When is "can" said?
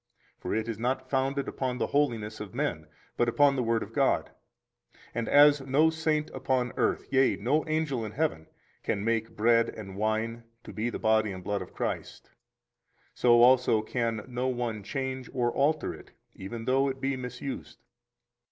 8.81-9.05, 13.83-14.25